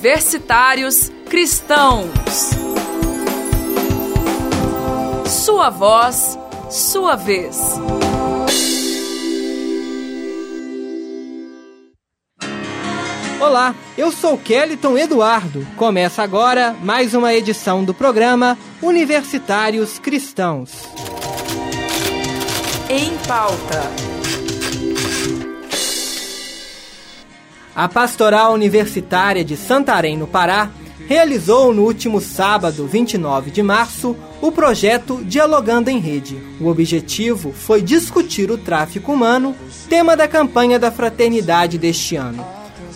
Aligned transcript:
Universitários 0.00 1.12
Cristãos. 1.28 2.08
Sua 5.26 5.68
voz, 5.68 6.38
sua 6.70 7.16
vez. 7.16 7.60
Olá, 13.38 13.74
eu 13.98 14.10
sou 14.10 14.38
Kellyton 14.38 14.96
Eduardo. 14.96 15.66
Começa 15.76 16.22
agora 16.22 16.74
mais 16.82 17.12
uma 17.12 17.34
edição 17.34 17.84
do 17.84 17.92
programa 17.92 18.56
Universitários 18.80 19.98
Cristãos. 19.98 20.88
Em 22.88 23.18
pauta. 23.28 24.09
A 27.80 27.88
Pastoral 27.88 28.52
Universitária 28.52 29.42
de 29.42 29.56
Santarém, 29.56 30.14
no 30.14 30.26
Pará, 30.26 30.68
realizou 31.08 31.72
no 31.72 31.84
último 31.84 32.20
sábado, 32.20 32.86
29 32.86 33.50
de 33.50 33.62
março, 33.62 34.14
o 34.42 34.52
projeto 34.52 35.24
Dialogando 35.24 35.88
em 35.88 35.98
Rede. 35.98 36.36
O 36.60 36.68
objetivo 36.68 37.52
foi 37.52 37.80
discutir 37.80 38.50
o 38.50 38.58
tráfico 38.58 39.14
humano, 39.14 39.56
tema 39.88 40.14
da 40.14 40.28
campanha 40.28 40.78
da 40.78 40.90
fraternidade 40.90 41.78
deste 41.78 42.16
ano. 42.16 42.46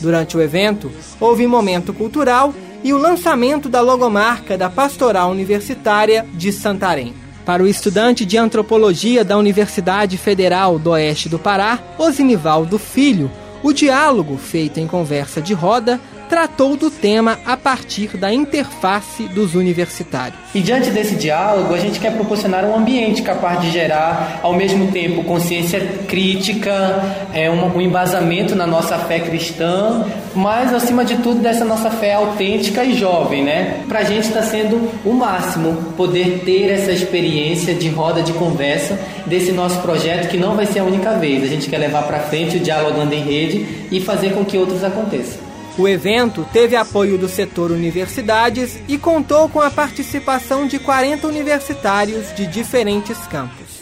Durante 0.00 0.38
o 0.38 0.40
evento, 0.40 0.90
houve 1.20 1.46
momento 1.46 1.92
cultural 1.92 2.54
e 2.82 2.94
o 2.94 2.96
lançamento 2.96 3.68
da 3.68 3.82
logomarca 3.82 4.56
da 4.56 4.70
Pastoral 4.70 5.30
Universitária 5.30 6.26
de 6.32 6.50
Santarém. 6.54 7.12
Para 7.44 7.62
o 7.62 7.66
estudante 7.66 8.24
de 8.24 8.38
antropologia 8.38 9.26
da 9.26 9.36
Universidade 9.36 10.16
Federal 10.16 10.78
do 10.78 10.92
Oeste 10.92 11.28
do 11.28 11.38
Pará, 11.38 11.78
Osinivaldo 11.98 12.78
Filho, 12.78 13.30
o 13.62 13.72
diálogo, 13.72 14.36
feito 14.36 14.78
em 14.78 14.86
conversa 14.86 15.40
de 15.40 15.52
roda, 15.54 16.00
tratou 16.30 16.76
do 16.76 16.92
tema 16.92 17.40
a 17.44 17.56
partir 17.56 18.16
da 18.16 18.32
interface 18.32 19.24
dos 19.24 19.56
universitários. 19.56 20.38
E 20.54 20.60
diante 20.60 20.88
desse 20.90 21.16
diálogo, 21.16 21.74
a 21.74 21.78
gente 21.78 21.98
quer 21.98 22.12
proporcionar 22.12 22.64
um 22.64 22.76
ambiente 22.76 23.20
capaz 23.20 23.60
de 23.60 23.70
gerar, 23.72 24.38
ao 24.40 24.54
mesmo 24.54 24.92
tempo, 24.92 25.24
consciência 25.24 25.80
crítica, 26.06 27.02
é, 27.34 27.50
um, 27.50 27.80
embasamento 27.80 28.54
na 28.54 28.64
nossa 28.64 28.96
fé 28.96 29.18
cristã, 29.18 30.06
mas, 30.32 30.72
acima 30.72 31.04
de 31.04 31.16
tudo, 31.16 31.40
dessa 31.40 31.64
nossa 31.64 31.90
fé 31.90 32.14
autêntica 32.14 32.84
e 32.84 32.94
jovem, 32.96 33.42
né? 33.42 33.82
Para 33.88 33.98
a 33.98 34.04
gente 34.04 34.28
está 34.28 34.42
sendo 34.42 34.88
o 35.04 35.12
máximo 35.12 35.92
poder 35.96 36.42
ter 36.44 36.70
essa 36.70 36.92
experiência 36.92 37.74
de 37.74 37.88
roda 37.88 38.22
de 38.22 38.32
conversa 38.34 38.96
desse 39.26 39.50
nosso 39.50 39.80
projeto, 39.80 40.28
que 40.28 40.36
não 40.36 40.54
vai 40.54 40.66
ser 40.66 40.78
a 40.78 40.84
única 40.84 41.12
vez. 41.14 41.42
A 41.42 41.48
gente 41.48 41.68
quer 41.68 41.78
levar 41.78 42.02
para 42.04 42.20
frente 42.20 42.58
o 42.58 42.60
Dialogando 42.60 43.12
em 43.12 43.22
Rede 43.22 43.88
e 43.90 44.00
fazer 44.00 44.32
com 44.32 44.44
que 44.44 44.56
outros 44.56 44.84
aconteçam. 44.84 45.49
O 45.80 45.88
evento 45.88 46.46
teve 46.52 46.76
apoio 46.76 47.16
do 47.16 47.26
setor 47.26 47.70
universidades 47.70 48.78
e 48.86 48.98
contou 48.98 49.48
com 49.48 49.62
a 49.62 49.70
participação 49.70 50.66
de 50.66 50.78
40 50.78 51.26
universitários 51.26 52.34
de 52.34 52.46
diferentes 52.46 53.16
campos. 53.20 53.80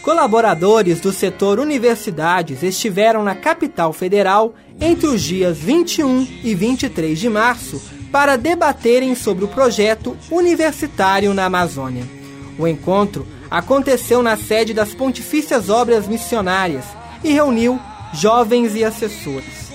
Colaboradores 0.00 1.00
do 1.00 1.10
setor 1.10 1.58
universidades 1.58 2.62
estiveram 2.62 3.24
na 3.24 3.34
capital 3.34 3.92
federal 3.92 4.54
entre 4.80 5.08
os 5.08 5.20
dias 5.20 5.58
21 5.58 6.28
e 6.44 6.54
23 6.54 7.18
de 7.18 7.28
março 7.28 7.82
para 8.12 8.36
debaterem 8.36 9.16
sobre 9.16 9.44
o 9.44 9.48
projeto 9.48 10.16
universitário 10.30 11.34
na 11.34 11.46
Amazônia. 11.46 12.04
O 12.56 12.64
encontro 12.68 13.26
aconteceu 13.50 14.22
na 14.22 14.36
sede 14.36 14.72
das 14.72 14.94
Pontifícias 14.94 15.68
Obras 15.68 16.06
Missionárias 16.06 16.84
e 17.24 17.32
reuniu 17.32 17.80
jovens 18.12 18.74
e 18.74 18.84
assessores. 18.84 19.70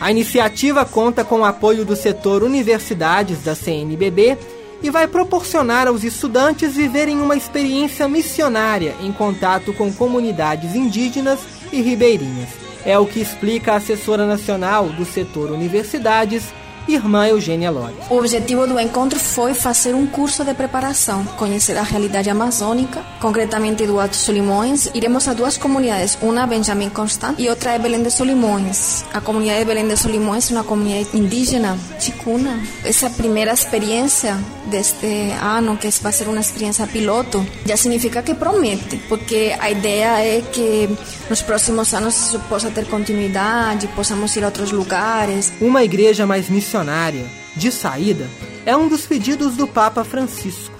A 0.00 0.10
iniciativa 0.10 0.84
conta 0.84 1.24
com 1.24 1.40
o 1.40 1.44
apoio 1.44 1.84
do 1.84 1.94
setor 1.94 2.42
universidades 2.42 3.42
da 3.42 3.54
CNBB 3.54 4.38
e 4.82 4.90
vai 4.90 5.06
proporcionar 5.06 5.86
aos 5.86 6.04
estudantes 6.04 6.74
viverem 6.74 7.20
uma 7.20 7.36
experiência 7.36 8.08
missionária 8.08 8.94
em 9.02 9.12
contato 9.12 9.72
com 9.74 9.92
comunidades 9.92 10.74
indígenas 10.74 11.40
e 11.70 11.82
ribeirinhas. 11.82 12.48
É 12.84 12.98
o 12.98 13.04
que 13.04 13.20
explica 13.20 13.72
a 13.72 13.76
assessora 13.76 14.24
nacional 14.24 14.88
do 14.88 15.04
setor 15.04 15.50
universidades, 15.50 16.44
irmã 16.88 17.26
Eugênia 17.26 17.70
Lores. 17.70 17.96
O 18.08 18.16
objetivo 18.16 18.66
do 18.66 18.78
encontro 18.78 19.18
foi 19.18 19.54
fazer 19.54 19.94
um 19.94 20.06
curso 20.06 20.44
de 20.44 20.54
preparação, 20.54 21.24
conhecer 21.36 21.76
a 21.76 21.82
realidade 21.82 22.30
amazônica, 22.30 23.02
concretamente 23.20 23.86
do 23.86 24.00
Alto 24.00 24.16
Solimões. 24.16 24.90
Iremos 24.94 25.26
a 25.28 25.34
duas 25.34 25.56
comunidades, 25.56 26.18
uma 26.22 26.46
Benjamin 26.46 26.90
Constant 26.90 27.38
e 27.38 27.48
outra 27.48 27.72
é 27.72 27.78
Belém 27.78 28.02
de 28.02 28.10
Solimões. 28.10 29.04
A 29.12 29.20
comunidade 29.20 29.60
de 29.60 29.64
Belém 29.64 29.88
de 29.88 29.96
Solimões 29.96 30.50
é 30.50 30.54
uma 30.54 30.64
comunidade 30.64 31.16
indígena, 31.16 31.78
chicuna. 31.98 32.60
Essa 32.84 33.10
primeira 33.10 33.52
experiência 33.52 34.38
deste 34.66 35.32
ano, 35.42 35.76
que 35.76 35.88
vai 36.00 36.12
ser 36.12 36.28
uma 36.28 36.40
experiência 36.40 36.86
piloto, 36.86 37.44
já 37.66 37.76
significa 37.76 38.22
que 38.22 38.34
promete, 38.34 38.96
porque 39.08 39.54
a 39.58 39.70
ideia 39.70 40.18
é 40.20 40.42
que 40.52 40.88
nos 41.28 41.42
próximos 41.42 41.92
anos 41.94 42.28
isso 42.28 42.38
possa 42.48 42.70
ter 42.70 42.86
continuidade, 42.86 43.88
possamos 43.88 44.34
ir 44.36 44.44
a 44.44 44.46
outros 44.46 44.72
lugares. 44.72 45.52
Uma 45.60 45.84
igreja 45.84 46.26
mais 46.26 46.48
missionária, 46.48 46.79
de 47.56 47.70
saída, 47.70 48.26
é 48.64 48.76
um 48.76 48.88
dos 48.88 49.06
pedidos 49.06 49.56
do 49.56 49.66
Papa 49.66 50.04
Francisco. 50.04 50.74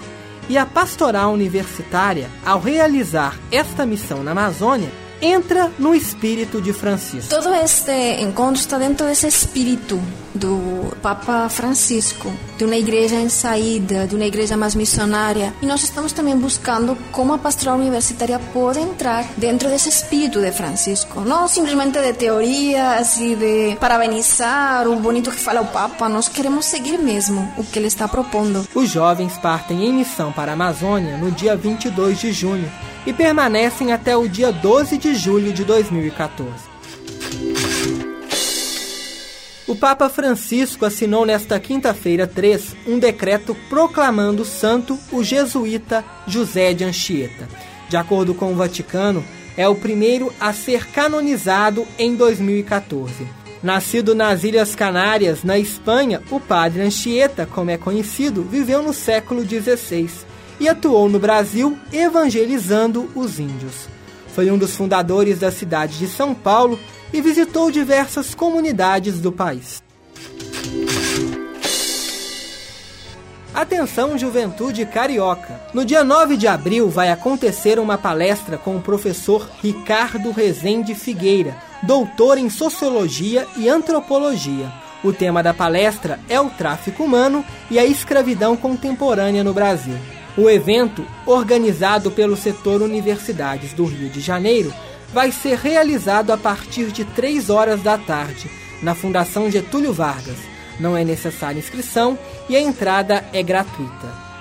E 0.49 0.57
a 0.57 0.65
pastoral 0.65 1.31
universitária, 1.31 2.29
ao 2.45 2.59
realizar 2.59 3.39
esta 3.51 3.85
missão 3.85 4.23
na 4.23 4.31
Amazônia, 4.31 4.89
entra 5.21 5.71
no 5.77 5.93
espírito 5.93 6.61
de 6.61 6.73
Francisco. 6.73 7.29
Todo 7.29 7.53
este 7.53 8.21
encontro 8.21 8.59
está 8.59 8.77
dentro 8.77 9.05
desse 9.05 9.27
espírito 9.27 10.01
do 10.33 10.95
Papa 11.01 11.49
Francisco, 11.49 12.31
de 12.57 12.63
uma 12.63 12.75
igreja 12.75 13.15
em 13.15 13.29
saída, 13.29 14.07
de 14.07 14.15
uma 14.15 14.25
igreja 14.25 14.55
mais 14.55 14.75
missionária. 14.75 15.53
E 15.61 15.65
nós 15.65 15.83
estamos 15.83 16.11
também 16.11 16.37
buscando 16.37 16.97
como 17.11 17.33
a 17.33 17.37
pastoral 17.37 17.77
universitária 17.77 18.39
pode 18.53 18.79
entrar 18.79 19.25
dentro 19.37 19.69
desse 19.69 19.89
espírito 19.89 20.39
de 20.39 20.51
Francisco. 20.51 21.21
Não 21.21 21.47
simplesmente 21.47 21.99
de 21.99 22.13
teorias 22.13 23.17
e 23.17 23.35
de 23.35 23.75
parabenizar 23.79 24.87
o 24.87 24.95
bonito 24.95 25.31
que 25.31 25.37
fala 25.37 25.61
o 25.61 25.67
Papa, 25.67 26.07
nós 26.07 26.27
queremos 26.27 26.65
seguir 26.65 26.97
mesmo 26.97 27.51
o 27.57 27.63
que 27.63 27.77
ele 27.77 27.87
está 27.87 28.07
propondo. 28.07 28.65
Os 28.73 28.89
jovens 28.89 29.37
partem 29.37 29.85
em 29.85 29.93
missão 29.93 30.31
para 30.31 30.51
a 30.51 30.53
Amazônia 30.53 31.17
no 31.17 31.31
dia 31.31 31.55
22 31.55 32.19
de 32.19 32.31
junho 32.31 32.71
e 33.05 33.13
permanecem 33.13 33.91
até 33.91 34.15
o 34.15 34.27
dia 34.27 34.51
12 34.51 34.97
de 34.97 35.15
julho 35.15 35.51
de 35.51 35.63
2014. 35.63 36.71
O 39.67 39.75
Papa 39.75 40.09
Francisco 40.09 40.85
assinou 40.85 41.25
nesta 41.25 41.59
quinta-feira 41.59 42.27
3 42.27 42.75
um 42.87 42.99
decreto 42.99 43.55
proclamando 43.69 44.43
santo 44.43 44.99
o 45.11 45.23
jesuíta 45.23 46.03
José 46.27 46.73
de 46.73 46.83
Anchieta. 46.83 47.47
De 47.87 47.95
acordo 47.95 48.33
com 48.33 48.51
o 48.51 48.55
Vaticano, 48.55 49.23
é 49.55 49.67
o 49.67 49.75
primeiro 49.75 50.33
a 50.39 50.51
ser 50.53 50.87
canonizado 50.87 51.85
em 51.97 52.15
2014. 52.15 53.27
Nascido 53.63 54.15
nas 54.15 54.43
Ilhas 54.43 54.75
Canárias, 54.75 55.43
na 55.43 55.57
Espanha, 55.57 56.21
o 56.31 56.39
padre 56.39 56.81
Anchieta, 56.81 57.45
como 57.45 57.69
é 57.69 57.77
conhecido, 57.77 58.43
viveu 58.43 58.81
no 58.81 58.93
século 58.93 59.41
XVI 59.47 60.30
e 60.61 60.69
atuou 60.69 61.09
no 61.09 61.17
Brasil 61.17 61.75
evangelizando 61.91 63.09
os 63.15 63.39
índios. 63.39 63.89
Foi 64.35 64.51
um 64.51 64.59
dos 64.59 64.75
fundadores 64.75 65.39
da 65.39 65.51
cidade 65.51 65.97
de 65.97 66.07
São 66.07 66.35
Paulo 66.35 66.79
e 67.11 67.19
visitou 67.19 67.71
diversas 67.71 68.35
comunidades 68.35 69.19
do 69.19 69.31
país. 69.31 69.81
Atenção, 73.53 74.17
juventude 74.17 74.85
carioca! 74.85 75.59
No 75.73 75.83
dia 75.83 76.03
9 76.03 76.37
de 76.37 76.47
abril 76.47 76.89
vai 76.89 77.09
acontecer 77.09 77.79
uma 77.79 77.97
palestra 77.97 78.55
com 78.55 78.77
o 78.77 78.81
professor 78.81 79.49
Ricardo 79.63 80.31
Rezende 80.31 80.93
Figueira, 80.93 81.57
doutor 81.81 82.37
em 82.37 82.51
Sociologia 82.51 83.47
e 83.57 83.67
Antropologia. 83.67 84.71
O 85.03 85.11
tema 85.11 85.41
da 85.41 85.55
palestra 85.55 86.19
é 86.29 86.39
o 86.39 86.51
tráfico 86.51 87.03
humano 87.03 87.43
e 87.69 87.79
a 87.79 87.85
escravidão 87.85 88.55
contemporânea 88.55 89.43
no 89.43 89.53
Brasil. 89.53 89.97
O 90.37 90.49
evento, 90.49 91.05
organizado 91.25 92.09
pelo 92.09 92.37
setor 92.37 92.81
Universidades 92.81 93.73
do 93.73 93.85
Rio 93.85 94.09
de 94.09 94.21
Janeiro, 94.21 94.73
vai 95.13 95.31
ser 95.31 95.57
realizado 95.57 96.31
a 96.31 96.37
partir 96.37 96.87
de 96.87 97.03
3 97.03 97.49
horas 97.49 97.81
da 97.81 97.97
tarde, 97.97 98.49
na 98.81 98.95
Fundação 98.95 99.51
Getúlio 99.51 99.91
Vargas. 99.91 100.37
Não 100.79 100.95
é 100.95 101.03
necessária 101.03 101.59
inscrição 101.59 102.17
e 102.47 102.55
a 102.55 102.61
entrada 102.61 103.25
é 103.33 103.43
gratuita. 103.43 104.31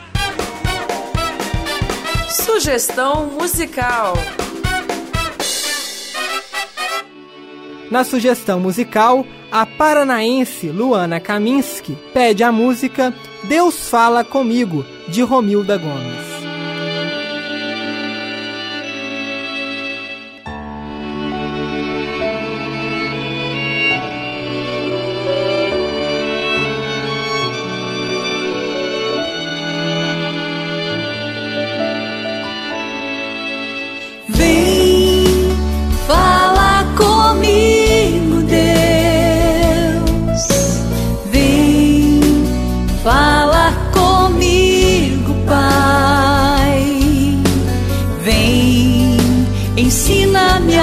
Sugestão 2.28 3.26
musical. 3.26 4.14
Na 7.90 8.04
sugestão 8.04 8.60
musical, 8.60 9.26
a 9.50 9.66
paranaense 9.66 10.68
Luana 10.68 11.18
Kaminski 11.18 11.98
pede 12.14 12.44
a 12.44 12.52
música 12.52 13.12
Deus 13.50 13.88
Fala 13.88 14.22
Comigo, 14.22 14.86
de 15.08 15.24
Romilda 15.24 15.76
Gomes. 15.76 16.29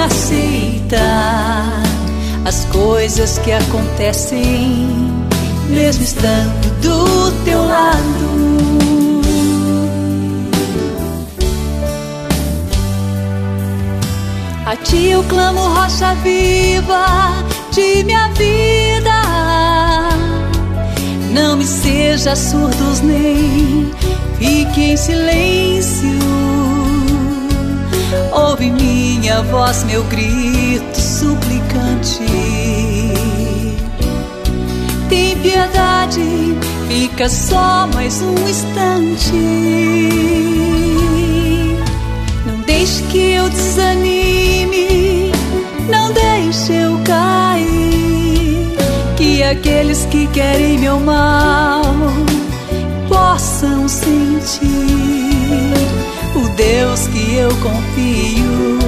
Aceita 0.04 0.98
as 2.44 2.64
coisas 2.66 3.38
que 3.38 3.52
acontecem, 3.52 4.86
mesmo 5.68 6.04
estando 6.04 6.80
do 6.80 7.44
teu 7.44 7.64
lado. 7.64 8.38
A 14.66 14.76
ti 14.76 15.06
eu 15.06 15.22
clamo, 15.24 15.60
rocha 15.60 16.14
viva 16.16 17.42
de 17.72 18.04
minha 18.04 18.28
vida. 18.28 19.22
Não 21.32 21.56
me 21.56 21.64
seja 21.64 22.36
surdos 22.36 23.00
nem 23.00 23.90
fique 24.38 24.92
em 24.92 24.96
silêncio. 24.96 26.67
Ouve 28.60 28.72
minha 28.72 29.40
voz, 29.42 29.84
meu 29.84 30.02
grito 30.04 31.00
suplicante. 31.00 32.26
Tem 35.08 35.36
piedade, 35.36 36.56
fica 36.88 37.28
só 37.28 37.86
mais 37.94 38.20
um 38.20 38.34
instante 38.48 39.32
deixe 42.66 43.02
que 43.04 43.32
eu 43.32 43.48
desanime, 43.48 45.30
não 45.88 46.12
deixe 46.12 46.72
eu 46.72 46.98
cair. 47.04 48.74
Que 49.16 49.40
aqueles 49.44 50.04
que 50.06 50.26
querem 50.28 50.78
meu 50.78 50.98
mal 50.98 51.82
possam 53.38 53.86
sentir 53.86 54.66
o 56.34 56.48
Deus 56.56 57.06
que 57.06 57.36
eu 57.36 57.48
confio 57.58 58.78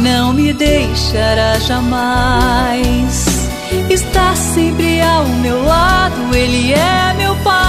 não 0.00 0.32
me 0.32 0.52
deixará 0.52 1.60
jamais. 1.60 3.24
Está 3.88 4.34
sempre 4.34 5.00
ao 5.00 5.24
meu 5.26 5.64
lado, 5.64 6.34
Ele 6.34 6.72
é 6.72 7.14
meu 7.16 7.36
Pai. 7.36 7.63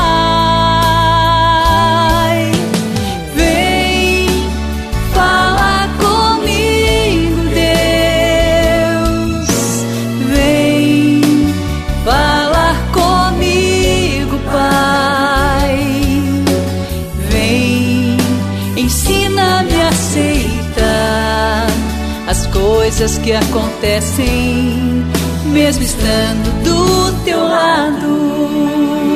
Coisas 22.75 23.17
que 23.19 23.31
acontecem, 23.31 25.05
mesmo 25.45 25.81
estando 25.81 26.63
do 26.63 27.23
teu 27.23 27.41
lado. 27.41 29.14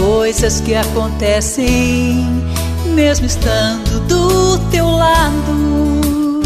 Coisas 0.00 0.62
que 0.62 0.74
acontecem, 0.74 2.26
mesmo 2.94 3.26
estando 3.26 4.00
do 4.08 4.58
teu 4.70 4.88
lado. 4.88 6.40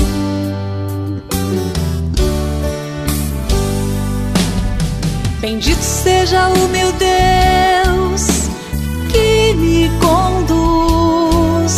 Bendito 5.40 5.82
seja 5.82 6.48
o 6.48 6.68
meu 6.68 6.90
Deus 6.92 8.22
que 9.12 9.54
me 9.54 9.90
conduz, 10.00 11.74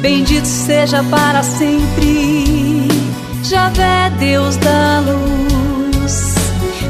bendito 0.00 0.46
seja 0.46 1.02
para 1.04 1.42
sempre, 1.42 2.88
Javé, 3.42 4.10
Deus 4.18 4.56
da 4.56 5.00
luz, 5.00 6.34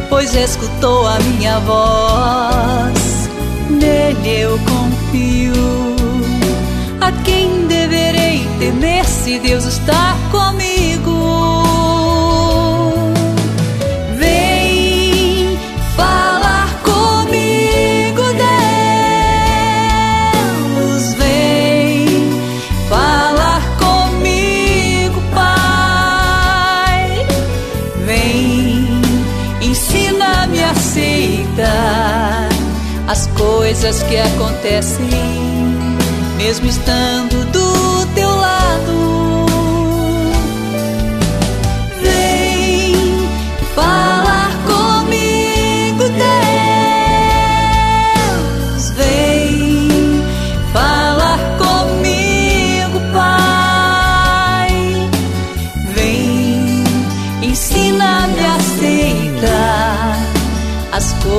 pois 0.08 0.34
escutou 0.34 1.06
a 1.06 1.18
minha 1.20 1.58
voz 1.60 2.99
nele 3.80 4.40
eu 4.42 4.58
confio. 4.58 5.52
A 7.00 7.10
quem 7.24 7.66
deverei 7.66 8.46
temer 8.58 9.04
se 9.06 9.38
Deus 9.38 9.64
está 9.64 10.16
comigo? 10.30 10.69
As 33.10 33.26
coisas 33.36 34.04
que 34.04 34.16
acontecem, 34.16 35.04
mesmo 36.36 36.66
estando 36.66 37.44
do 37.50 37.59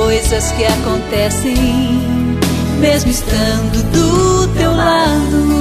coisas 0.01 0.51
que 0.53 0.65
acontecem, 0.65 1.55
mesmo 2.79 3.11
estando 3.11 3.83
do 3.91 4.47
teu 4.57 4.75
lado. 4.75 5.51